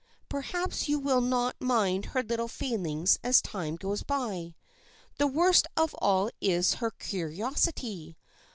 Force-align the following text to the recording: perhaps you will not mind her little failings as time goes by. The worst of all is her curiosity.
perhaps 0.29 0.89
you 0.89 0.97
will 0.97 1.21
not 1.21 1.55
mind 1.59 2.05
her 2.05 2.23
little 2.23 2.47
failings 2.47 3.19
as 3.23 3.39
time 3.39 3.75
goes 3.75 4.01
by. 4.01 4.55
The 5.19 5.27
worst 5.27 5.67
of 5.77 5.93
all 6.01 6.31
is 6.41 6.73
her 6.81 6.89
curiosity. 6.89 8.17